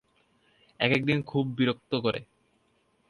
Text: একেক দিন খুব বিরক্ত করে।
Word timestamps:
একেক 0.79 1.01
দিন 1.05 1.19
খুব 1.21 1.45
বিরক্ত 1.57 1.91
করে। 1.95 2.19